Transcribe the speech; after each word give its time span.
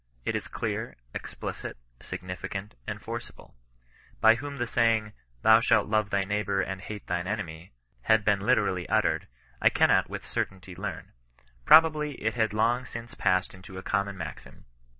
It 0.25 0.35
is 0.35 0.47
clear, 0.47 0.97
explicit, 1.13 1.77
significant, 2.01 2.73
and 2.87 2.99
forcible. 2.99 3.53
By 4.19 4.33
whom 4.33 4.57
the 4.57 4.65
saying," 4.65 5.13
thou 5.43 5.59
shalt 5.61 5.89
love 5.89 6.09
thy 6.09 6.23
neighbour 6.23 6.59
and 6.59 6.81
hate 6.81 7.05
thine 7.05 7.27
enemy," 7.27 7.73
had 8.05 8.25
been 8.25 8.39
literally 8.39 8.89
uttered, 8.89 9.27
I 9.61 9.69
cannot 9.69 10.09
with 10.09 10.25
certainty 10.25 10.75
learn. 10.75 11.11
Probably 11.65 12.13
it 12.13 12.33
had 12.33 12.51
long 12.51 12.83
since 12.85 13.13
passed 13.13 13.53
into 13.53 13.77
a 13.77 13.83
conmion 13.83 14.15
maxim. 14.17 14.65